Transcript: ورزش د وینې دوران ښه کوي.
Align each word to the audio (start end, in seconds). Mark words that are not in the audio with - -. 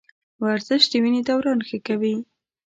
ورزش 0.43 0.83
د 0.91 0.93
وینې 1.03 1.21
دوران 1.27 1.59
ښه 1.67 1.77
کوي. 1.87 2.15